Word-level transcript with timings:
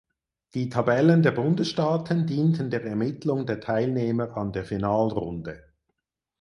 Die 0.55 0.69
Tabellen 0.69 1.21
der 1.21 1.29
Bundesstaaten 1.31 2.25
dienten 2.25 2.71
der 2.71 2.83
Ermittlung 2.85 3.45
der 3.45 3.59
Teilnehmer 3.59 4.35
an 4.35 4.51
der 4.51 4.65
Finalrunde. 4.65 5.63